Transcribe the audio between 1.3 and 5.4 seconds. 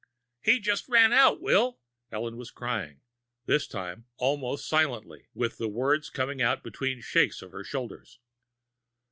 Will." Ellen was crying, this time almost silently,